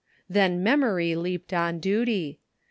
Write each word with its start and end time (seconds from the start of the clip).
Then 0.27 0.63
memory 0.63 1.15
leaped 1.15 1.53
on 1.53 1.77
duty. 1.77 2.39